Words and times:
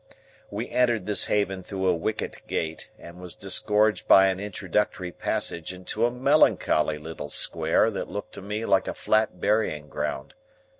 We 0.49 0.67
entered 0.71 1.05
this 1.05 1.25
haven 1.25 1.61
through 1.61 1.85
a 1.85 1.93
wicket 1.95 2.41
gate, 2.47 2.89
and 2.97 3.21
were 3.21 3.29
disgorged 3.39 4.07
by 4.07 4.29
an 4.29 4.39
introductory 4.39 5.11
passage 5.11 5.75
into 5.75 6.07
a 6.07 6.11
melancholy 6.11 6.97
little 6.97 7.29
square 7.29 7.91
that 7.91 8.09
looked 8.09 8.33
to 8.33 8.41
me 8.41 8.65
like 8.65 8.87
a 8.87 8.95
flat 8.95 9.39
burying 9.39 9.89
ground. 9.89 10.33